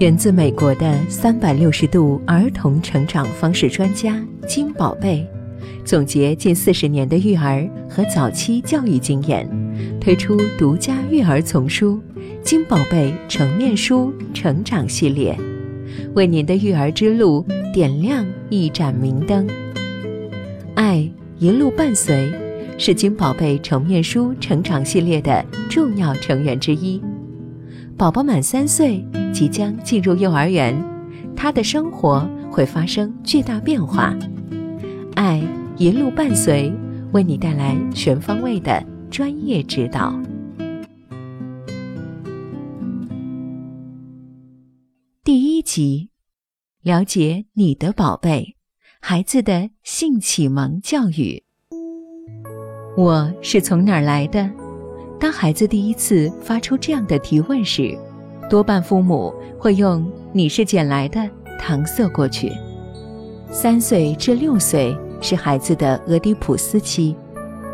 [0.00, 5.26] 源自美国的三百六十度儿童成长方式专家金宝贝，
[5.84, 9.46] 总结近四十年的育儿和早期教育经验，
[10.00, 12.00] 推出独家育儿丛书
[12.42, 15.38] 《金宝贝成面书成长系列》，
[16.14, 19.46] 为您的育儿之路点亮一盏明灯。
[20.76, 21.06] 爱
[21.38, 22.32] 一路伴随，
[22.78, 27.02] 是金宝贝成面书成长系列的重要成员之一。
[27.98, 30.76] 宝宝满三岁，即将进入幼儿园，
[31.36, 34.14] 他的生活会发生巨大变化。
[35.14, 35.42] 爱
[35.76, 36.72] 一路伴随，
[37.12, 40.14] 为你带来全方位的专业指导。
[45.22, 46.10] 第一集，
[46.82, 48.56] 了解你的宝贝，
[49.00, 51.44] 孩子的性启蒙教育。
[52.96, 54.50] 我是从哪儿来的？
[55.20, 57.96] 当孩子第一次发出这样的提问时，
[58.50, 60.04] 多半父母会用
[60.34, 61.20] “你是捡来的”
[61.62, 62.52] 搪塞过去。
[63.48, 67.14] 三岁至六岁是孩子的俄狄浦斯期，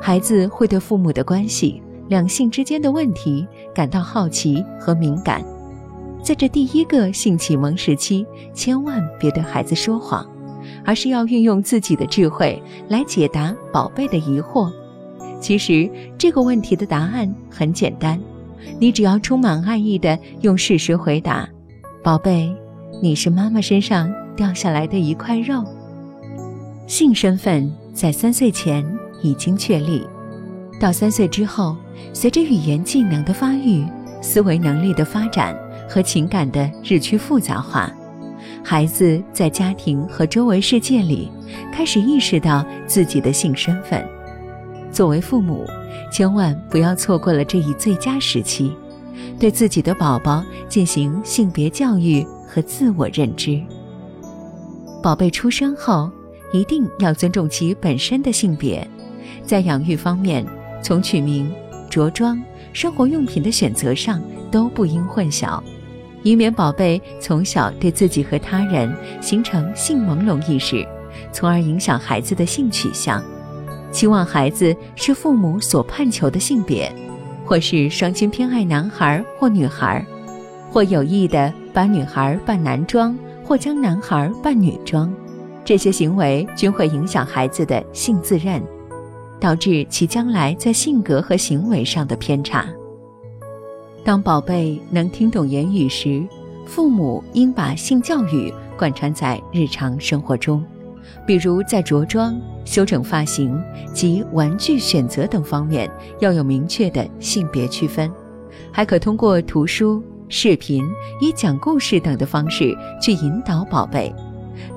[0.02, 5.42] 孩子会对父母的关系、两性之间的问题感到好奇和敏感。
[6.22, 10.28] 在这第一个性启蒙时期，千万别对孩子说谎，
[10.84, 14.70] 而是要运用自己的智慧来解答宝贝的疑惑。
[15.40, 18.20] 其实这个问题的答案很简单，
[18.78, 21.48] 你只要充满爱意的用事实回答
[22.02, 22.54] ：“宝贝，
[23.02, 25.64] 你是妈妈身上掉下来的一块肉。”
[26.86, 28.84] 性身份在三岁前
[29.22, 30.06] 已经确立，
[30.80, 31.76] 到三岁之后，
[32.12, 33.84] 随着语言技能的发育、
[34.20, 35.56] 思维能力的发展
[35.88, 37.92] 和情感的日趋复杂化，
[38.62, 41.30] 孩子在家庭和周围世界里
[41.72, 44.04] 开始意识到自己的性身份。
[44.92, 45.66] 作为父母，
[46.16, 48.74] 千万不要错过了这一最佳时期，
[49.38, 53.60] 对自己的宝宝进行性别教育和自我认知。
[55.02, 56.10] 宝贝出生后，
[56.54, 58.88] 一定要尊重其本身的性别，
[59.44, 60.42] 在养育方面，
[60.82, 61.52] 从取名、
[61.90, 64.18] 着装、生活用品的选择上
[64.50, 65.62] 都不应混淆，
[66.22, 68.90] 以免宝贝从小对自己和他人
[69.20, 70.82] 形成性朦胧意识，
[71.30, 73.22] 从而影响孩子的性取向。
[73.90, 76.92] 期望孩子是父母所盼求的性别，
[77.44, 80.04] 或是双亲偏爱男孩或女孩，
[80.70, 85.12] 或有意的把女孩扮男装，或将男孩扮女装，
[85.64, 88.62] 这些行为均会影响孩子的性自认，
[89.40, 92.66] 导致其将来在性格和行为上的偏差。
[94.04, 96.26] 当宝贝能听懂言语时，
[96.66, 100.62] 父母应把性教育贯穿在日常生活中。
[101.26, 103.60] 比如在着装、修整发型
[103.92, 105.90] 及玩具选择等方面
[106.20, 108.10] 要有明确的性别区分，
[108.72, 110.84] 还可通过图书、视频、
[111.20, 114.14] 以讲故事等的方式去引导宝贝。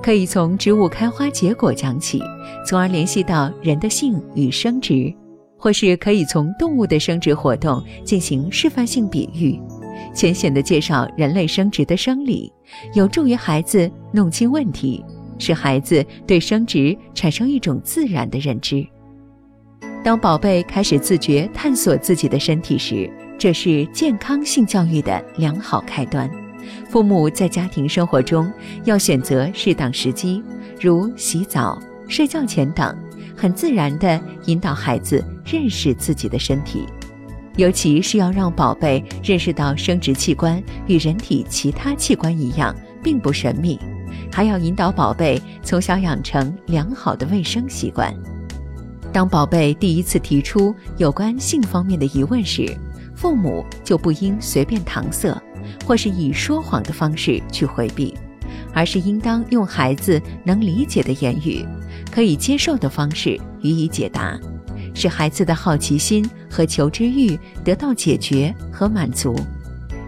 [0.02, 2.20] 可以从植物开花结果讲起，
[2.66, 5.14] 从而联系到人的性与生殖；
[5.56, 9.58] 或是可以从动物的生殖活动进行示范性比喻，
[10.14, 12.52] 浅显地介绍人类生殖的生理，
[12.92, 15.02] 有助于孩子弄清问题。
[15.40, 18.86] 使孩子对生殖产生一种自然的认知。
[20.04, 26.30] 当宝贝开始自觉探索自己的身体时，这是健康性教育的良好开端。
[26.88, 28.52] 父母在家庭生活中
[28.84, 30.42] 要选择适当时机，
[30.78, 32.96] 如洗澡、睡觉前等，
[33.36, 36.84] 很自然地引导孩子认识自己的身体，
[37.56, 43.78] 尤其是要让宝贝认识到生殖器官与人体其他器官一样，并不神秘。
[44.32, 48.14] 还要引导宝贝从小养成良好的卫生习惯。
[49.12, 52.76] 当宝贝第一次提出有关性方面的疑问时，
[53.14, 55.36] 父母就不应随便搪塞，
[55.84, 58.16] 或是以说谎的方式去回避，
[58.72, 61.66] 而是应当用孩子能理解的言语、
[62.10, 64.38] 可以接受的方式予以解答，
[64.94, 69.36] 使孩子的好奇心和求知欲得到解决和满足。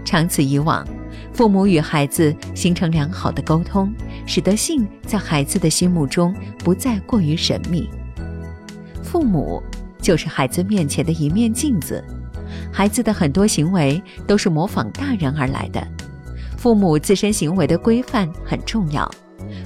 [0.04, 0.86] 长此以往。
[1.33, 3.93] 父母与孩子形成良好的沟通，
[4.27, 7.89] 使得性在孩子的心目中不再过于神秘。
[9.03, 9.63] 父母
[10.01, 12.05] 就是孩子面前的一面镜子，
[12.71, 15.87] 孩子的很多行为都是模仿大人而来的。
[16.57, 19.11] 父母自身行为的规范很重要，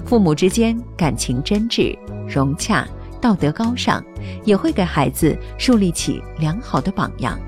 [0.05, 1.99] 父母之间感情真挚、
[2.29, 2.87] 融洽、
[3.21, 4.03] 道德高尚，
[4.45, 7.39] 也会给孩子树立起良好的榜样。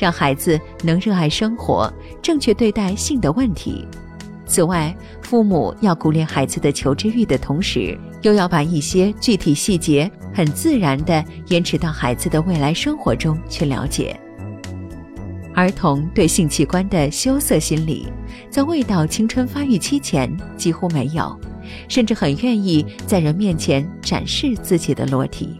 [0.00, 1.92] 让孩子能热爱生活，
[2.22, 3.86] 正确对待性的问题。
[4.46, 14.18] 此外，父母要鼓励孩子的求知欲的同时，又要把一些具体细节很自然地延迟到孩子的未来生活中去了解。
[15.54, 18.08] 儿童对性器官的羞涩心理，
[18.48, 21.38] 在未到青春发育期前几乎没有，
[21.88, 25.58] 甚至很愿意在人面前展示自己的裸体。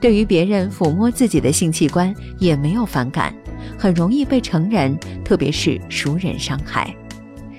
[0.00, 3.34] 对于别人抚摸自己的性器官也没有反感，
[3.76, 6.94] 很容易被成人，特别是熟人伤害。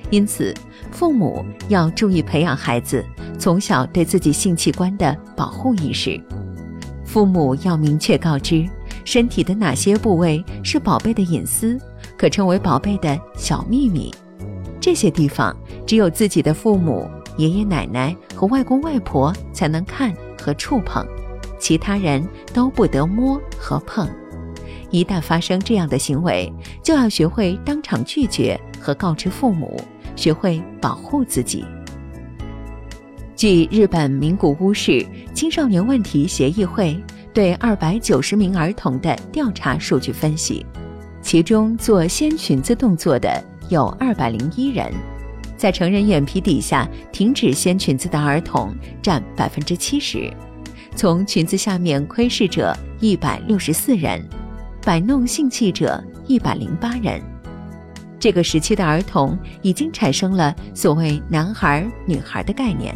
[0.09, 0.53] 因此，
[0.91, 3.05] 父母要注意培养孩子
[3.37, 6.19] 从小对自己性器官的保护意识。
[7.05, 8.67] 父母要明确告知
[9.03, 11.77] 身体的哪些部位是宝贝的隐私，
[12.17, 14.13] 可称为宝贝的小秘密。
[14.79, 21.05] 这些地方只有自己的父母、爷爷奶奶和外公外婆才能看和触碰。
[21.59, 24.07] 其他人都不得摸和碰，
[24.91, 26.51] 一旦发生这样的行为，
[26.83, 29.79] 就要学会当场拒绝和告知父母，
[30.15, 31.63] 学会保护自己。
[33.35, 37.01] 据日本名古屋市青少年问题协议会
[37.33, 40.65] 对二百九十名儿童的调查数据分析，
[41.21, 44.91] 其中做掀裙子动作的有二百零一人，
[45.55, 50.29] 在成人眼皮底下停止掀裙子的儿童占百分之七十。
[50.95, 54.21] 从裙子下面窥视者一百六十四人，
[54.83, 57.21] 摆弄性器者一百零八人。
[58.19, 62.95] 这个时期的儿童已经产生了所谓“男孩”“女孩”的概念，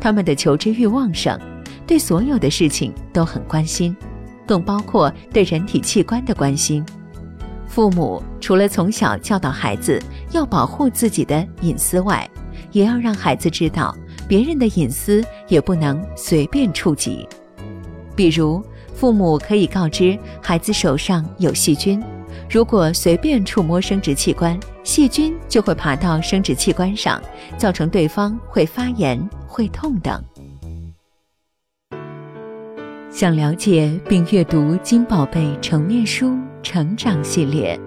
[0.00, 1.38] 他们的求知欲旺盛，
[1.86, 3.96] 对所有的事情都很关心，
[4.46, 6.84] 更包括对人体器官的关心。
[7.66, 12.28] 父母除了从小教导孩子要保护自己的隐私外，
[12.72, 13.96] 也要让孩子知道。
[14.26, 17.26] 别人的隐私也不能随便触及，
[18.14, 18.62] 比如
[18.98, 22.02] 父母可以告知孩子手上有细菌，
[22.50, 27.22] 如果随便触摸生殖器官，细菌就会爬到生殖器官上，
[27.56, 29.16] 造成对方会发炎、
[29.46, 30.20] 会痛等。
[33.08, 37.78] 想了解并阅读《金宝贝成面书成长系列》，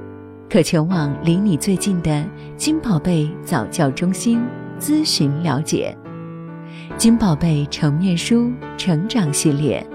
[0.49, 2.25] 可前往离你最近的
[2.55, 4.41] 金宝贝早教中心
[4.79, 5.93] 咨询了解。
[6.95, 9.85] 金宝贝成面书成长系列，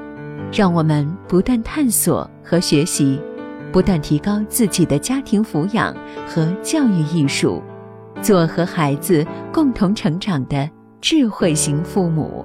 [0.57, 3.21] 让我们不断探索和学习，
[3.71, 5.95] 不断提高自己的家庭抚养
[6.27, 7.63] 和教育艺术，
[8.23, 9.23] 做和孩子
[9.53, 10.67] 共同成长的
[10.99, 12.43] 智慧型父母。